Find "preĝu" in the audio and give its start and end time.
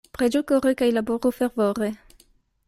0.17-0.39